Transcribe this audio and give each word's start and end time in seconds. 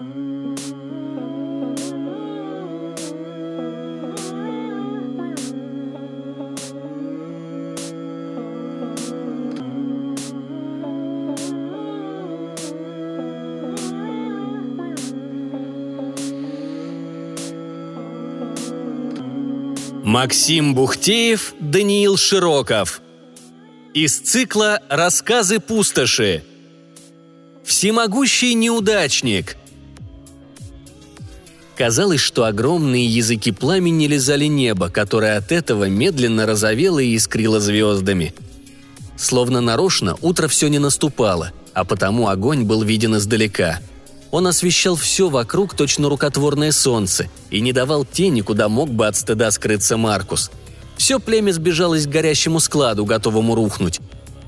Максим 0.00 0.06
Бухтеев, 20.74 21.54
Даниил 21.60 22.16
Широков. 22.16 23.02
Из 23.92 24.18
цикла 24.18 24.80
«Рассказы 24.88 25.60
пустоши». 25.60 26.42
Всемогущий 27.64 28.54
неудачник. 28.54 29.59
Казалось, 31.80 32.20
что 32.20 32.44
огромные 32.44 33.06
языки 33.06 33.52
пламени 33.52 34.06
лизали 34.06 34.44
небо, 34.44 34.90
которое 34.90 35.38
от 35.38 35.50
этого 35.50 35.88
медленно 35.88 36.44
розовело 36.44 36.98
и 36.98 37.14
искрило 37.14 37.58
звездами. 37.58 38.34
Словно 39.16 39.62
нарочно 39.62 40.14
утро 40.20 40.46
все 40.46 40.68
не 40.68 40.78
наступало, 40.78 41.52
а 41.72 41.86
потому 41.86 42.28
огонь 42.28 42.64
был 42.64 42.82
виден 42.82 43.16
издалека– 43.16 43.80
он 44.30 44.46
освещал 44.46 44.94
все 44.94 45.28
вокруг 45.28 45.74
точно 45.74 46.08
рукотворное 46.08 46.70
солнце 46.70 47.28
и 47.50 47.60
не 47.60 47.72
давал 47.72 48.04
тени, 48.04 48.42
куда 48.42 48.68
мог 48.68 48.90
бы 48.90 49.08
от 49.08 49.16
стыда 49.16 49.50
скрыться 49.50 49.96
Маркус. 49.96 50.52
Все 50.96 51.18
племя 51.18 51.50
сбежалось 51.50 52.06
к 52.06 52.10
горящему 52.10 52.60
складу, 52.60 53.04
готовому 53.04 53.56
рухнуть. 53.56 54.00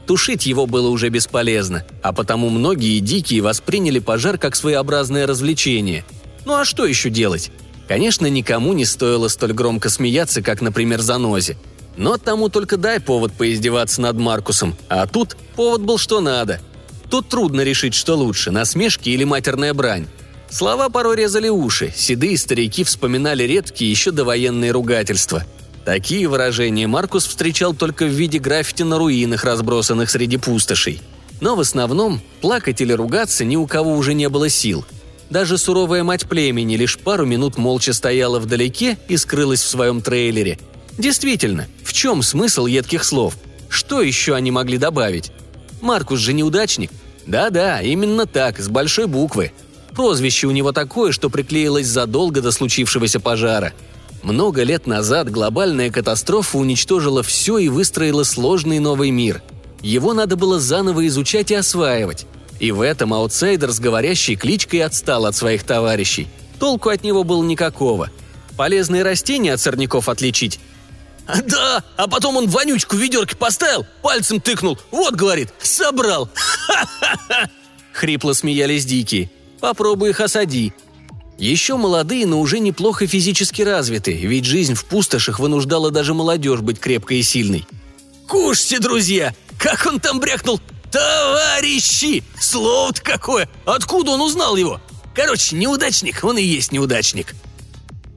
Тушить 0.07 0.47
его 0.47 0.67
было 0.67 0.89
уже 0.89 1.09
бесполезно, 1.09 1.85
а 2.01 2.13
потому 2.13 2.49
многие 2.49 3.01
дикие 3.01 3.41
восприняли 3.41 3.99
пожар 3.99 4.39
как 4.39 4.55
своеобразное 4.55 5.27
развлечение. 5.27 6.05
Ну 6.45 6.55
а 6.55 6.65
что 6.65 6.87
еще 6.87 7.11
делать? 7.11 7.51
Конечно, 7.89 8.27
никому 8.27 8.73
не 8.73 8.85
стоило 8.85 9.29
столь 9.29 9.53
громко 9.53 9.89
смеяться, 9.89 10.43
как, 10.43 10.61
например, 10.61 11.01
Занозе. 11.01 11.57
Но 11.97 12.17
тому 12.17 12.49
только 12.49 12.77
дай 12.77 13.01
повод 13.01 13.33
поиздеваться 13.33 14.01
над 14.01 14.17
Маркусом, 14.17 14.77
а 14.89 15.07
тут 15.07 15.37
повод 15.57 15.83
был 15.83 15.99
что 15.99 16.21
надо– 16.21 16.61
Тут 17.13 17.29
трудно 17.29 17.61
решить, 17.61 17.93
что 17.93 18.15
лучше, 18.15 18.51
насмешки 18.51 19.11
или 19.11 19.25
матерная 19.25 19.75
брань. 19.75 20.07
Слова 20.49 20.89
порой 20.89 21.17
резали 21.17 21.51
уши, 21.51 21.93
седые 21.95 22.39
старики 22.39 22.85
вспоминали 22.85 23.43
редкие 23.43 23.91
еще 23.91 24.13
довоенные 24.13 24.71
ругательства. 24.71 25.45
Такие 25.85 26.27
выражения 26.27 26.87
Маркус 26.87 27.27
встречал 27.27 27.75
только 27.75 28.07
в 28.07 28.09
виде 28.09 28.39
граффити 28.39 28.85
на 28.85 28.97
руинах, 28.97 29.45
разбросанных 29.45 30.11
среди 30.11 30.39
пустошей. 30.39 31.03
Но 31.43 31.55
в 31.55 31.61
основном 31.61 32.23
плакать 32.41 32.81
или 32.81 32.95
ругаться 32.95 33.45
ни 33.45 33.57
у 33.57 33.67
кого 33.67 33.95
уже 33.95 34.15
не 34.15 34.31
было 34.31 34.49
сил. 34.49 34.87
Даже 35.33 35.57
суровая 35.57 36.05
мать 36.05 36.27
племени 36.27 36.77
лишь 36.77 36.99
пару 36.99 37.25
минут 37.25 37.57
молча 37.57 37.95
стояла 37.95 38.39
вдалеке 38.39 38.99
и 39.09 39.17
скрылась 39.17 39.63
в 39.63 39.67
своем 39.67 40.03
трейлере. 40.03 40.59
Действительно, 40.99 41.69
в 41.83 41.95
чем 41.95 42.23
смысл 42.23 42.67
едких 42.67 43.03
слов? 43.03 43.39
Что 43.71 44.03
еще 44.03 44.35
они 44.35 44.51
могли 44.51 44.77
добавить? 44.77 45.33
Маркус 45.81 46.21
же 46.21 46.35
неудачник, 46.35 46.91
да-да, 47.27 47.81
именно 47.81 48.27
так, 48.27 48.61
с 48.61 48.69
большой 48.69 49.07
буквы. 49.07 49.53
Прозвище 49.97 50.49
у 50.49 50.51
него 50.51 50.73
такое, 50.73 51.13
что 51.13 51.31
приклеилось 51.31 51.87
задолго 51.87 52.43
до 52.43 52.51
случившегося 52.51 53.19
пожара. 53.19 53.73
Много 54.23 54.65
лет 54.65 54.87
назад 54.87 55.31
глобальная 55.31 55.91
катастрофа 55.91 56.59
уничтожила 56.59 57.23
все 57.23 57.57
и 57.57 57.71
выстроила 57.71 58.25
сложный 58.25 58.81
новый 58.81 59.11
мир. 59.11 59.43
Его 59.81 60.13
надо 60.13 60.37
было 60.37 60.61
заново 60.61 61.07
изучать 61.07 61.51
и 61.51 61.55
осваивать. 61.55 62.27
И 62.63 62.71
в 62.71 62.81
этом 62.81 63.13
аутсайдер 63.13 63.73
с 63.73 63.81
говорящей 63.81 64.37
кличкой 64.37 64.85
отстал 64.85 65.27
от 65.27 65.35
своих 65.35 65.65
товарищей. 65.65 66.29
Толку 66.61 66.91
от 66.91 67.03
него 67.03 67.25
было 67.25 67.43
никакого. 67.43 68.09
Полезные 68.57 69.03
растения 69.03 69.53
от 69.55 69.61
сорняков 69.61 70.09
отличить 70.09 70.61
«Да, 71.27 71.83
а 71.97 72.07
потом 72.07 72.37
он 72.37 72.47
вонючку 72.47 72.95
в 72.95 73.01
ведерке 73.01 73.35
поставил, 73.35 73.85
пальцем 74.01 74.41
тыкнул. 74.41 74.79
Вот, 74.93 75.17
говорит, 75.17 75.49
собрал. 75.61 76.31
Ха-ха-ха!» 76.35 77.51
Хрипло 77.93 78.33
смеялись 78.33 78.85
дикие. 78.85 79.29
«Попробуй 79.59 80.11
их 80.11 80.21
осади». 80.21 80.73
Еще 81.39 81.77
молодые, 81.77 82.29
но 82.29 82.39
уже 82.39 82.61
неплохо 82.61 83.09
физически 83.09 83.63
развиты, 83.63 84.13
ведь 84.13 84.45
жизнь 84.45 84.75
в 84.75 84.85
пустошах 84.85 85.41
вынуждала 85.41 85.91
даже 85.91 86.15
молодежь 86.15 86.61
быть 86.61 86.79
крепкой 86.79 87.19
и 87.19 87.23
сильной. 87.25 87.67
«Кушайте, 88.29 88.79
друзья! 88.79 89.35
Как 89.59 89.85
он 89.87 89.99
там 89.99 90.21
брякнул? 90.21 90.61
Товарищи! 90.93 92.23
Слово-то 92.39 93.03
какое! 93.03 93.49
Откуда 93.65 94.13
он 94.13 94.21
узнал 94.21 94.57
его? 94.57 94.81
Короче, 95.15 95.57
неудачник, 95.57 96.23
он 96.23 96.39
и 96.39 96.43
есть 96.43 96.71
неудачник!» 96.71 97.35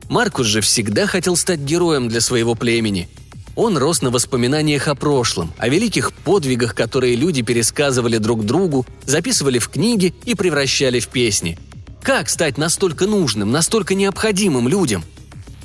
Маркус 0.09 0.45
же 0.45 0.61
всегда 0.61 1.07
хотел 1.07 1.35
стать 1.35 1.59
героем 1.59 2.09
для 2.09 2.21
своего 2.21 2.53
племени. 2.53 3.09
Он 3.55 3.77
рос 3.77 4.01
на 4.01 4.11
воспоминаниях 4.11 4.89
о 4.89 4.95
прошлом, 4.95 5.53
о 5.57 5.69
великих 5.69 6.11
подвигах, 6.11 6.75
которые 6.75 7.15
люди 7.15 7.41
пересказывали 7.41 8.17
друг 8.17 8.45
другу, 8.45 8.85
записывали 9.05 9.59
в 9.59 9.69
книги 9.69 10.13
и 10.25 10.35
превращали 10.35 10.99
в 10.99 11.07
песни. 11.07 11.57
Как 12.03 12.29
стать 12.29 12.57
настолько 12.57 13.07
нужным, 13.07 13.51
настолько 13.51 13.95
необходимым 13.95 14.67
людям? 14.67 15.03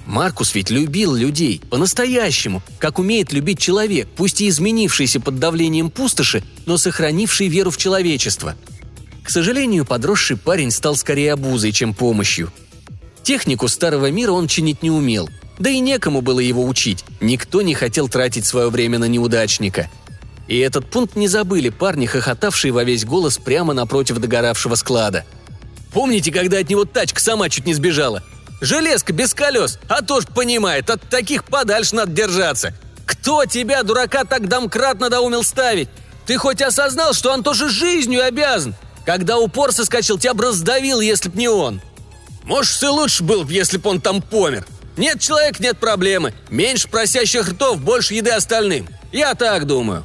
Маркус 0.07 0.55
ведь 0.55 0.71
любил 0.71 1.15
людей, 1.15 1.61
по-настоящему, 1.71 2.63
как 2.79 2.99
умеет 2.99 3.33
любить 3.33 3.59
человек, 3.59 4.09
пусть 4.17 4.41
и 4.41 4.49
изменившийся 4.49 5.21
под 5.21 5.39
давлением 5.39 5.91
пустоши, 5.91 6.43
но 6.67 6.79
сохранивший 6.79 7.49
веру 7.49 7.71
в 7.71 7.77
человечество. 7.77 8.57
К 9.23 9.31
сожалению, 9.31 9.85
подросший 9.85 10.37
парень 10.37 10.71
стал 10.71 10.97
скорее 10.97 11.35
обузой, 11.35 11.73
чем 11.73 11.95
помощью– 11.95 12.53
Технику 13.23 13.69
старого 13.69 14.11
мира 14.11 14.33
он 14.33 14.49
чинить 14.49 14.83
не 14.83 14.91
умел. 14.91 15.29
Да 15.59 15.71
и 15.71 15.79
некому 15.81 16.21
было 16.21 16.41
его 16.41 16.65
учить. 16.65 17.05
Никто 17.21 17.63
не 17.63 17.75
хотел 17.75 18.09
тратить 18.09 18.47
свое 18.47 18.71
время 18.71 18.99
на 18.99 19.05
неудачника. 19.05 19.91
И 20.49 20.59
этот 20.59 20.91
пункт 20.91 21.17
не 21.17 21.29
забыли 21.29 21.69
парни, 21.69 22.07
хохотавшие 22.07 22.73
во 22.73 22.83
весь 22.83 23.05
голос 23.05 23.39
прямо 23.39 23.73
напротив 23.73 24.19
догоравшего 24.19 24.75
склада. 24.75 25.25
«Помните, 25.93 26.33
когда 26.33 26.59
от 26.59 26.69
него 26.71 26.85
тачка 26.85 27.21
сама 27.21 27.49
чуть 27.49 27.67
не 27.67 27.75
сбежала? 27.75 28.23
Железка 28.61 29.13
без 29.13 29.35
колес, 29.35 29.79
а 29.89 30.03
то 30.03 30.21
ж 30.21 30.27
понимает, 30.27 30.91
от 30.91 31.03
таких 31.09 31.45
подальше 31.45 31.95
надо 31.95 32.13
держаться. 32.13 32.75
Кто 33.07 33.45
тебя, 33.47 33.83
дурака, 33.83 34.25
так 34.25 34.49
домкратно 34.49 35.09
доумел 35.11 35.43
ставить? 35.43 35.89
Ты 36.27 36.37
хоть 36.37 36.63
осознал, 36.63 37.13
что 37.15 37.33
он 37.33 37.43
тоже 37.43 37.69
жизнью 37.69 38.25
обязан? 38.25 38.75
Когда 39.07 39.39
упор 39.39 39.73
соскочил, 39.73 40.19
тебя 40.19 40.35
бы 40.35 40.45
раздавил, 40.45 41.01
если 41.01 41.29
б 41.29 41.39
не 41.39 41.49
он!» 41.49 41.81
Может, 42.45 42.83
и 42.83 42.87
лучше 42.87 43.23
был 43.23 43.45
бы, 43.45 43.53
если 43.53 43.79
б 43.79 43.89
он 43.89 44.01
там 44.01 44.23
помер. 44.23 44.67
Нет 44.97 45.21
человек, 45.21 45.61
нет 45.61 45.79
проблемы. 45.79 46.35
Меньше 46.51 46.89
просящих 46.89 47.49
ртов, 47.49 47.81
больше 47.81 48.15
еды 48.15 48.31
остальным. 48.31 48.89
Я 49.13 49.35
так 49.35 49.67
думаю». 49.67 50.05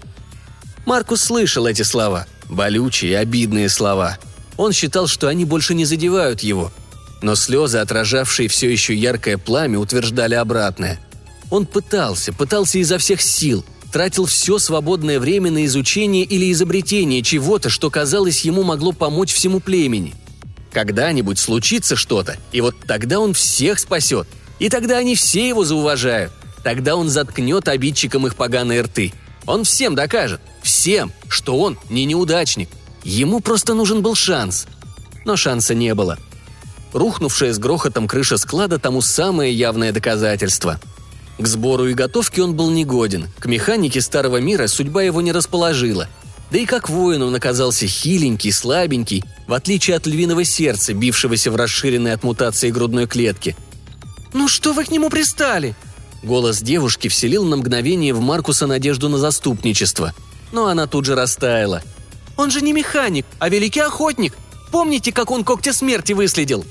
Маркус 0.86 1.22
слышал 1.22 1.66
эти 1.66 1.82
слова. 1.82 2.28
Болючие, 2.50 3.18
обидные 3.18 3.70
слова. 3.70 4.18
Он 4.58 4.72
считал, 4.72 5.08
что 5.08 5.28
они 5.28 5.44
больше 5.44 5.74
не 5.74 5.86
задевают 5.86 6.42
его. 6.42 6.72
Но 7.26 7.34
слезы, 7.34 7.80
отражавшие 7.80 8.48
все 8.48 8.72
еще 8.72 8.94
яркое 8.94 9.40
пламя, 9.40 9.80
утверждали 9.80 10.36
обратное. 10.36 11.00
Он 11.50 11.66
пытался, 11.66 12.32
пытался 12.32 12.78
изо 12.78 13.00
всех 13.00 13.20
сил, 13.20 13.66
тратил 13.92 14.28
все 14.28 14.60
свободное 14.60 15.20
время 15.20 15.50
на 15.50 15.66
изучение 15.66 16.24
или 16.24 16.52
изобретение 16.52 17.24
чего-то, 17.24 17.70
что, 17.70 17.90
казалось, 17.90 18.42
ему 18.42 18.62
могло 18.62 18.92
помочь 18.92 19.34
всему 19.34 19.60
племени– 19.60 20.14
когда-нибудь 20.72 21.40
случится 21.40 21.96
что-то, 21.96 22.36
и 22.52 22.60
вот 22.60 22.76
тогда 22.86 23.22
он 23.22 23.34
всех 23.34 23.80
спасет. 23.80 24.28
И 24.60 24.68
тогда 24.68 24.98
они 24.98 25.16
все 25.16 25.48
его 25.48 25.64
зауважают. 25.64 26.34
Тогда 26.64 26.98
он 26.98 27.08
заткнет 27.08 27.70
обидчикам 27.70 28.28
их 28.28 28.36
поганые 28.36 28.82
рты. 28.82 29.14
Он 29.48 29.64
всем 29.64 29.96
докажет, 29.96 30.42
всем, 30.62 31.14
что 31.30 31.58
он 31.58 31.78
не 31.90 32.04
неудачник. 32.04 32.68
Ему 33.06 33.40
просто 33.40 33.74
нужен 33.74 34.02
был 34.02 34.16
шанс. 34.16 34.68
Но 35.24 35.38
шанса 35.38 35.74
не 35.74 35.96
было. 35.96 36.20
Рухнувшая 36.96 37.54
с 37.54 37.60
грохотом 37.60 38.08
крыша 38.08 38.38
склада 38.38 38.80
тому 38.80 39.02
самое 39.02 39.54
явное 39.54 39.92
доказательство. 39.92 40.80
К 41.38 41.46
сбору 41.46 41.88
и 41.88 41.94
готовке 41.94 42.42
он 42.42 42.56
был 42.56 42.72
негоден, 42.72 43.28
к 43.38 43.46
механике 43.46 44.02
старого 44.02 44.38
мира 44.38 44.66
судьба 44.66 45.04
его 45.04 45.22
не 45.22 45.32
расположила– 45.32 46.08
да 46.52 46.60
и 46.60 46.66
как 46.66 46.90
воин 46.90 47.22
он 47.24 47.36
оказался 47.36 47.88
хиленький, 47.88 48.52
слабенький, 48.52 49.24
в 49.48 49.54
отличие 49.54 49.98
от 49.98 50.06
львиного 50.06 50.44
сердца, 50.44 50.94
бившегося 50.94 51.52
в 51.52 51.56
расширенной 51.56 52.14
от 52.14 52.24
мутации 52.24 52.70
грудной 52.70 53.08
клетки. 53.08 53.56
«Ну 54.34 54.48
что 54.48 54.74
вы 54.74 54.86
к 54.86 54.92
нему 54.92 55.10
пристали?» 55.10 55.76
Голос 56.24 56.62
девушки 56.62 57.08
вселил 57.08 57.46
на 57.46 57.58
мгновение 57.58 58.14
в 58.14 58.22
Маркуса 58.22 58.68
надежду 58.68 59.10
на 59.10 59.18
заступничество. 59.18 60.14
Но 60.52 60.68
она 60.68 60.88
тут 60.88 61.06
же 61.06 61.16
растаяла. 61.16 61.82
«Он 62.38 62.52
же 62.52 62.62
не 62.62 62.74
механик, 62.74 63.26
а 63.40 63.50
великий 63.50 63.82
охотник. 63.82 64.34
Помните, 64.72 65.12
как 65.12 65.32
он 65.32 65.44
когти 65.44 65.72
смерти 65.72 66.14
выследил?» 66.14 66.66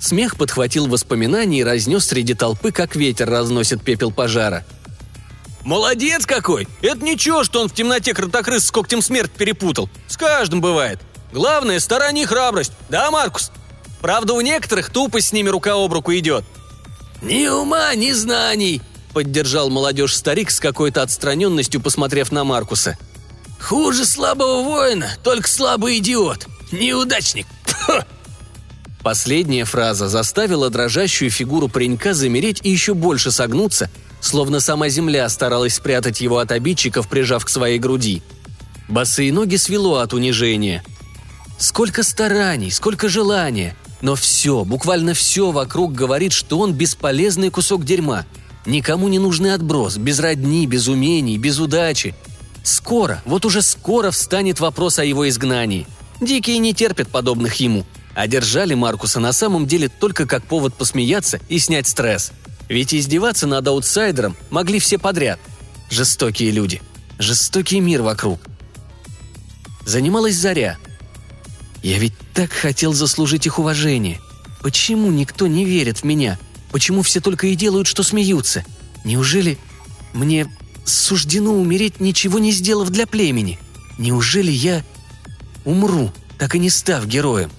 Смех 0.00 0.36
подхватил 0.36 0.86
воспоминания 0.86 1.60
и 1.60 1.64
разнес 1.64 2.06
среди 2.06 2.34
толпы, 2.34 2.72
как 2.72 2.96
ветер 2.96 3.28
разносит 3.28 3.82
пепел 3.82 4.10
пожара– 4.10 4.64
«Молодец 5.68 6.24
какой! 6.24 6.66
Это 6.80 7.04
ничего, 7.04 7.44
что 7.44 7.60
он 7.60 7.68
в 7.68 7.74
темноте 7.74 8.14
кротокрыс 8.14 8.64
с 8.64 8.70
когтем 8.70 9.02
смерть 9.02 9.30
перепутал. 9.30 9.90
С 10.06 10.16
каждым 10.16 10.62
бывает. 10.62 10.98
Главное– 11.30 11.78
старание 11.80 12.24
и 12.24 12.26
храбрость. 12.26 12.72
Да, 12.88 13.10
Маркус?» 13.10 13.50
Правда, 14.00 14.32
у 14.32 14.40
некоторых 14.40 14.88
тупость 14.88 15.28
с 15.28 15.32
ними 15.32 15.50
рука 15.50 15.74
об 15.74 15.92
руку 15.92 16.14
идет». 16.14 16.42
«Ни 17.20 17.48
ума, 17.48 17.94
ни 17.94 18.12
знаний!»– 18.12 18.80
поддержал 19.12 19.68
молодежь 19.68 20.16
старик 20.16 20.50
с 20.50 20.58
какой-то 20.58 21.02
отстраненностью, 21.02 21.82
посмотрев 21.82 22.32
на 22.32 22.44
Маркуса. 22.44 22.96
«Хуже 23.60 24.06
слабого 24.06 24.62
воина, 24.62 25.10
только 25.22 25.48
слабый 25.48 25.98
идиот. 25.98 26.46
Неудачник. 26.72 27.46
Фу!» 27.64 27.92
Последняя 29.08 29.64
фраза 29.64 30.06
заставила 30.06 30.68
дрожащую 30.68 31.30
фигуру 31.30 31.68
паренька 31.68 32.12
замереть 32.12 32.60
и 32.62 32.68
еще 32.68 32.92
больше 32.92 33.30
согнуться, 33.30 33.88
словно 34.20 34.60
сама 34.60 34.90
земля 34.90 35.26
старалась 35.30 35.76
спрятать 35.76 36.20
его 36.20 36.40
от 36.40 36.52
обидчиков, 36.52 37.08
прижав 37.08 37.42
к 37.46 37.48
своей 37.48 37.78
груди. 37.78 38.22
Босые 38.86 39.32
ноги 39.32 39.56
свело 39.56 39.96
от 39.96 40.12
унижения. 40.12 40.84
Сколько 41.56 42.02
стараний, 42.02 42.70
сколько 42.70 43.08
желания, 43.08 43.74
но 44.02 44.14
все, 44.14 44.66
буквально 44.66 45.14
все 45.14 45.52
вокруг 45.52 45.94
говорит, 45.94 46.34
что 46.34 46.58
он 46.58 46.74
бесполезный 46.74 47.48
кусок 47.48 47.86
дерьма. 47.86 48.26
Никому 48.66 49.08
не 49.08 49.18
нужный 49.18 49.54
отброс, 49.54 49.96
без 49.96 50.20
родни, 50.20 50.66
без 50.66 50.86
умений, 50.86 51.38
без 51.38 51.58
удачи. 51.58 52.14
Скоро, 52.62 53.22
вот 53.24 53.46
уже 53.46 53.62
скоро 53.62 54.10
встанет 54.10 54.60
вопрос 54.60 54.98
о 54.98 55.04
его 55.06 55.26
изгнании. 55.30 55.86
Дикие 56.20 56.58
не 56.58 56.74
терпят 56.74 57.08
подобных 57.08 57.54
ему– 57.54 57.86
а 58.18 58.26
держали 58.26 58.74
Маркуса 58.74 59.20
на 59.20 59.32
самом 59.32 59.68
деле 59.68 59.88
только 59.88 60.26
как 60.26 60.42
повод 60.42 60.74
посмеяться 60.74 61.38
и 61.48 61.60
снять 61.60 61.86
стресс. 61.86 62.32
Ведь 62.68 62.92
издеваться 62.92 63.46
над 63.46 63.68
аутсайдером 63.68 64.36
могли 64.50 64.80
все 64.80 64.98
подряд. 64.98 65.38
Жестокие 65.88 66.50
люди. 66.50 66.82
Жестокий 67.20 67.78
мир 67.78 68.02
вокруг. 68.02 68.40
Занималась 69.86 70.34
Заря. 70.34 70.78
Я 71.84 72.00
ведь 72.00 72.12
так 72.34 72.50
хотел 72.50 72.92
заслужить 72.92 73.46
их 73.46 73.60
уважение. 73.60 74.18
Почему 74.62 75.12
никто 75.12 75.46
не 75.46 75.64
верит 75.64 75.98
в 75.98 76.04
меня? 76.04 76.40
Почему 76.72 77.02
все 77.02 77.20
только 77.20 77.46
и 77.46 77.54
делают, 77.54 77.86
что 77.86 78.02
смеются? 78.02 78.64
Неужели 79.04 79.58
мне 80.12 80.52
суждено 80.84 81.52
умереть, 81.52 82.00
ничего 82.00 82.40
не 82.40 82.50
сделав 82.50 82.90
для 82.90 83.06
племени? 83.06 83.60
Неужели 83.96 84.50
я 84.50 84.84
умру, 85.64 86.10
так 86.36 86.56
и 86.56 86.58
не 86.58 86.68
став 86.68 87.06
героем? 87.06 87.52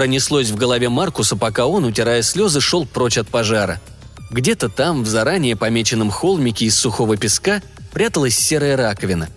Пронеслось 0.00 0.48
в 0.48 0.56
голове 0.56 0.88
Маркуса, 0.88 1.36
пока 1.36 1.66
он, 1.66 1.84
утирая 1.84 2.22
слезы, 2.22 2.62
шел 2.62 2.86
прочь 2.86 3.18
от 3.18 3.28
пожара. 3.28 3.82
Где-то 4.30 4.70
там, 4.70 5.02
в 5.02 5.06
заранее 5.06 5.56
помеченном 5.56 6.10
холмике 6.10 6.64
из 6.64 6.78
сухого 6.78 7.18
песка, 7.18 7.60
пряталась 7.92 8.34
серая 8.34 8.78
раковина. 8.78 9.28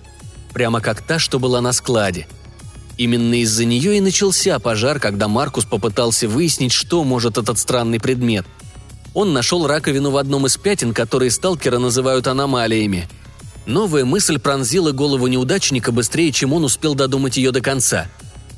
Прямо 0.54 0.80
как 0.80 1.02
та, 1.02 1.20
что 1.20 1.38
была 1.38 1.60
на 1.60 1.74
складе. 1.74 2.28
Именно 2.98 3.42
из-за 3.42 3.66
нее 3.66 3.98
и 3.98 4.00
начался 4.00 4.58
пожар, 4.58 5.02
когда 5.02 5.28
Маркус 5.28 5.66
попытался 5.66 6.30
выяснить, 6.30 6.72
что 6.72 7.04
может 7.04 7.38
этот 7.38 7.60
странный 7.60 8.00
предмет. 8.00 8.46
Он 9.14 9.34
нашел 9.34 9.68
раковину 9.68 10.12
в 10.12 10.18
одном 10.18 10.46
из 10.46 10.56
пятен, 10.56 10.94
которые 10.94 11.32
сталкеры 11.32 11.78
называют 11.78 12.26
аномалиями. 12.28 13.10
Новая 13.66 14.06
мысль 14.06 14.40
пронзила 14.40 14.94
голову 14.94 15.28
неудачника 15.28 15.92
быстрее, 15.92 16.32
чем 16.32 16.54
он 16.54 16.64
успел 16.64 16.96
додумать 16.96 17.36
ее 17.36 17.52
до 17.52 17.60
конца. 17.60 18.08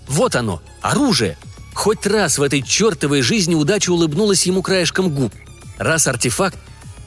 Вот 0.08 0.36
оно, 0.36 0.62
оружие, 0.84 1.36
Хоть 1.76 2.08
раз 2.08 2.40
в 2.40 2.42
этой 2.42 2.62
чертовой 2.62 3.22
жизни 3.22 3.54
удача 3.54 3.92
улыбнулась 3.92 4.46
ему 4.48 4.64
краешком 4.64 5.14
губ. 5.14 5.34
Раз 5.78 6.08
артефакт, 6.08 6.58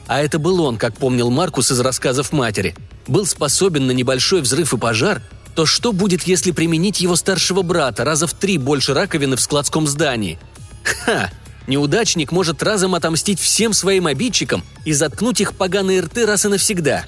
а 0.07 0.21
это 0.21 0.37
был 0.37 0.61
он, 0.61 0.77
как 0.77 0.95
помнил 0.95 1.31
Маркус 1.31 1.71
из 1.71 1.79
рассказов 1.79 2.31
матери, 2.31 2.75
был 3.07 3.25
способен 3.25 3.87
на 3.87 3.91
небольшой 3.91 4.41
взрыв 4.41 4.73
и 4.73 4.77
пожар, 4.77 5.23
то 5.55 5.65
что 5.65 5.91
будет, 5.91 6.23
если 6.23 6.51
применить 6.51 7.01
его 7.01 7.15
старшего 7.15 7.63
брата, 7.63 8.05
раза 8.05 8.27
в 8.27 8.33
три 8.33 8.57
больше 8.59 8.93
раковины 8.93 9.35
в 9.35 9.41
складском 9.41 9.87
здании? 9.87 10.39
Ха! 10.83 11.31
Неудачник 11.67 12.31
может 12.31 12.61
разом 12.63 12.95
отомстить 12.95 13.39
всем 13.39 13.73
своим 13.73 14.05
обидчикам 14.05 14.63
и 14.85 14.93
заткнуть 14.93 15.41
их 15.41 15.55
поганые 15.55 16.01
рты 16.01 16.25
раз 16.27 16.45
и 16.45 16.47
навсегда. 16.47 17.05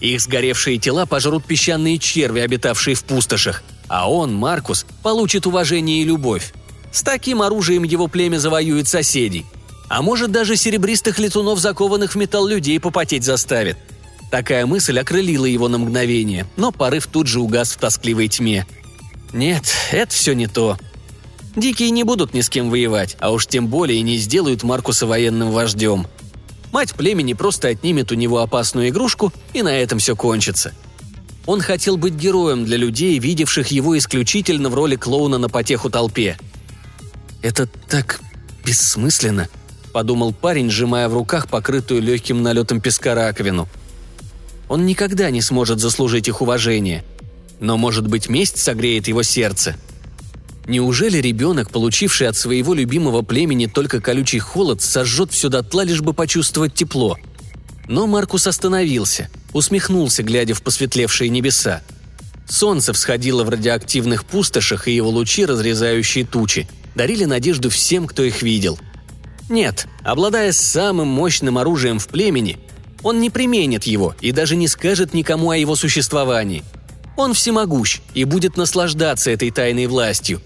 Их 0.00 0.20
сгоревшие 0.20 0.78
тела 0.78 1.06
пожрут 1.06 1.44
песчаные 1.44 1.98
черви, 1.98 2.40
обитавшие 2.40 2.96
в 2.96 3.04
пустошах, 3.04 3.62
а 3.88 4.10
он, 4.10 4.34
Маркус, 4.34 4.86
получит 5.02 5.46
уважение 5.46 6.02
и 6.02 6.04
любовь. 6.04 6.52
С 6.92 7.02
таким 7.02 7.40
оружием 7.40 7.82
его 7.84 8.06
племя 8.06 8.36
завоюет 8.36 8.86
соседей. 8.86 9.46
А 9.88 10.02
может, 10.02 10.30
даже 10.30 10.56
серебристых 10.56 11.18
летунов, 11.18 11.58
закованных 11.58 12.12
в 12.12 12.16
металл 12.16 12.46
людей, 12.46 12.78
попотеть 12.78 13.24
заставит. 13.24 13.78
Такая 14.30 14.66
мысль 14.66 14.98
окрылила 14.98 15.46
его 15.46 15.68
на 15.68 15.78
мгновение, 15.78 16.46
но 16.56 16.70
порыв 16.70 17.06
тут 17.06 17.26
же 17.26 17.40
угас 17.40 17.72
в 17.72 17.78
тоскливой 17.78 18.28
тьме. 18.28 18.66
Нет, 19.32 19.64
это 19.90 20.12
все 20.12 20.34
не 20.34 20.46
то. 20.46 20.78
Дикие 21.56 21.90
не 21.90 22.04
будут 22.04 22.32
ни 22.32 22.40
с 22.40 22.48
кем 22.48 22.70
воевать, 22.70 23.16
а 23.20 23.30
уж 23.30 23.46
тем 23.46 23.66
более 23.66 24.00
не 24.02 24.16
сделают 24.16 24.62
Маркуса 24.62 25.06
военным 25.06 25.50
вождем. 25.50 26.06
Мать 26.72 26.94
племени 26.94 27.34
просто 27.34 27.68
отнимет 27.68 28.10
у 28.12 28.14
него 28.14 28.38
опасную 28.38 28.88
игрушку, 28.88 29.32
и 29.52 29.62
на 29.62 29.76
этом 29.76 29.98
все 29.98 30.16
кончится. 30.16 30.72
Он 31.44 31.60
хотел 31.60 31.98
быть 31.98 32.14
героем 32.14 32.64
для 32.64 32.78
людей, 32.78 33.18
видевших 33.18 33.68
его 33.68 33.98
исключительно 33.98 34.70
в 34.70 34.74
роли 34.74 34.96
клоуна 34.96 35.38
на 35.38 35.48
потеху 35.48 35.88
толпе– 35.90 36.36
«Это 37.42 37.66
так 37.66 38.20
бессмысленно»,— 38.64 39.48
подумал 39.92 40.32
парень, 40.32 40.70
сжимая 40.70 41.08
в 41.08 41.14
руках 41.14 41.48
покрытую 41.48 42.00
легким 42.00 42.42
налетом 42.42 42.80
песка 42.80 43.14
раковину. 43.14 43.68
Он 44.68 44.86
никогда 44.86 45.30
не 45.30 45.42
сможет 45.42 45.80
заслужить 45.80 46.28
их 46.28 46.40
уважение. 46.40 47.04
Но, 47.60 47.76
может 47.76 48.06
быть, 48.06 48.28
месть 48.28 48.56
согреет 48.56 49.06
его 49.06 49.22
сердце. 49.22 49.76
Неужели 50.66 51.18
ребенок, 51.18 51.70
получивший 51.70 52.28
от 52.28 52.36
своего 52.36 52.72
любимого 52.72 53.22
племени 53.22 53.66
только 53.66 54.00
колючий 54.00 54.38
холод, 54.38 54.80
сожжет 54.80 55.32
все 55.32 55.48
дотла, 55.48 55.82
лишь 55.82 56.00
бы 56.00 56.14
почувствовать 56.14 56.74
тепло? 56.74 57.18
Но 57.88 58.06
Маркус 58.06 58.46
остановился, 58.46 59.28
усмехнулся, 59.52 60.22
глядя 60.22 60.54
в 60.54 60.62
посветлевшие 60.62 61.28
небеса. 61.28 61.82
Солнце 62.48 62.92
всходило 62.92 63.44
в 63.44 63.48
радиоактивных 63.48 64.24
пустошах, 64.24 64.88
и 64.88 64.94
его 64.94 65.10
лучи, 65.10 65.44
разрезающие 65.44 66.24
тучи, 66.24 66.68
дарили 66.94 67.24
надежду 67.24 67.70
всем, 67.70 68.06
кто 68.06 68.22
их 68.22 68.42
видел. 68.42 68.78
Нет, 69.48 69.86
обладая 70.02 70.52
самым 70.52 71.08
мощным 71.08 71.58
оружием 71.58 71.98
в 71.98 72.08
племени, 72.08 72.58
он 73.02 73.20
не 73.20 73.30
применит 73.30 73.84
его 73.84 74.14
и 74.20 74.32
даже 74.32 74.56
не 74.56 74.68
скажет 74.68 75.12
никому 75.12 75.50
о 75.50 75.56
его 75.56 75.74
существовании. 75.76 76.64
Он 77.16 77.34
всемогущ 77.34 78.00
и 78.14 78.24
будет 78.24 78.56
наслаждаться 78.56 79.30
этой 79.30 79.50
тайной 79.50 79.86
властью. 79.86 80.40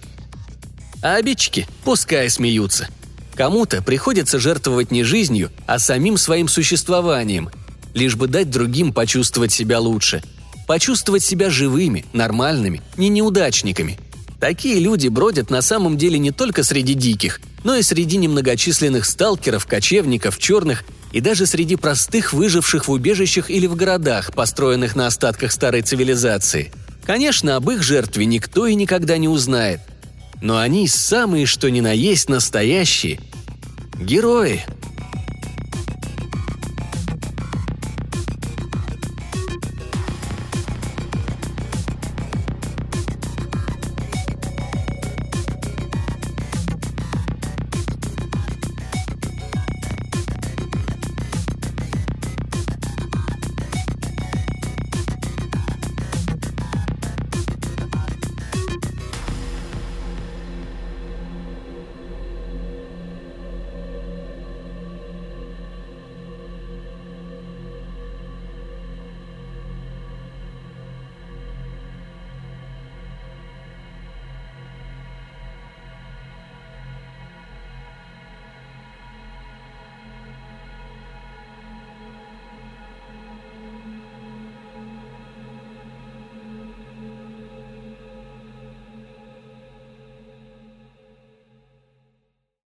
А 1.02 1.16
обидчики 1.16 1.68
пускай 1.84 2.28
смеются. 2.30 2.88
Кому-то 3.34 3.82
приходится 3.82 4.38
жертвовать 4.38 4.90
не 4.90 5.04
жизнью, 5.04 5.52
а 5.66 5.78
самим 5.78 6.16
своим 6.16 6.48
существованием, 6.48 7.50
лишь 7.92 8.16
бы 8.16 8.26
дать 8.26 8.50
другим 8.50 8.92
почувствовать 8.92 9.52
себя 9.52 9.78
лучше. 9.78 10.22
Почувствовать 10.66 11.22
себя 11.22 11.50
живыми, 11.50 12.06
нормальными, 12.12 12.82
не 12.96 13.08
неудачниками– 13.08 14.00
Такие 14.40 14.78
люди 14.80 15.08
бродят 15.08 15.50
на 15.50 15.62
самом 15.62 15.96
деле 15.96 16.18
не 16.18 16.30
только 16.30 16.62
среди 16.62 16.94
диких, 16.94 17.40
но 17.64 17.74
и 17.74 17.82
среди 17.82 18.18
немногочисленных 18.18 19.06
сталкеров, 19.06 19.66
кочевников, 19.66 20.38
черных 20.38 20.84
и 21.12 21.20
даже 21.20 21.46
среди 21.46 21.76
простых 21.76 22.32
выживших 22.32 22.88
в 22.88 22.92
убежищах 22.92 23.50
или 23.50 23.66
в 23.66 23.76
городах, 23.76 24.34
построенных 24.34 24.94
на 24.94 25.06
остатках 25.06 25.52
старой 25.52 25.82
цивилизации. 25.82 26.70
Конечно, 27.04 27.56
об 27.56 27.70
их 27.70 27.82
жертве 27.82 28.26
никто 28.26 28.66
и 28.66 28.74
никогда 28.74 29.16
не 29.16 29.28
узнает. 29.28 29.80
Но 30.42 30.58
они 30.58 30.86
самые 30.86 31.46
что 31.46 31.70
ни 31.70 31.80
на 31.80 31.92
есть 31.92 32.28
настоящие. 32.28 33.20
Герои– 33.98 34.64